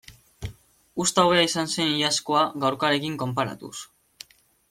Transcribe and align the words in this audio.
Uzta 1.03 1.25
hobea 1.27 1.43
izan 1.49 1.69
zen 1.75 1.91
iazkoa 1.99 2.41
gaurkoarekin 2.65 3.21
konparatuz. 3.25 3.73